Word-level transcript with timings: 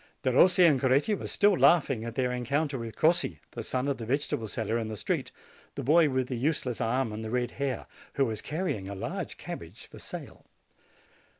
Derossi 0.23 0.65
and 0.67 0.81
Coretti 0.81 1.13
were 1.13 1.27
still 1.27 1.55
laughing 1.55 2.03
at 2.03 2.15
their 2.15 2.31
encounter 2.31 2.79
with 2.79 2.95
Crossi, 2.95 3.37
the 3.51 3.61
son 3.61 3.87
of 3.87 3.97
the 3.99 4.05
vegetable 4.07 4.47
seller, 4.47 4.79
in 4.79 4.87
the 4.87 4.97
street, 4.97 5.31
the 5.75 5.83
boy 5.83 6.09
with 6.09 6.27
the 6.27 6.35
useless 6.35 6.81
arm 6.81 7.13
and 7.13 7.23
the 7.23 7.29
red 7.29 7.51
hair, 7.51 7.85
who 8.13 8.25
was 8.25 8.41
carrying 8.41 8.89
a 8.89 8.95
large 8.95 9.37
cabbage 9.37 9.85
for 9.85 9.99
sale. 9.99 10.47